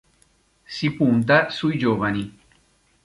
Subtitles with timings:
[0.65, 2.39] Si punta sui giovani.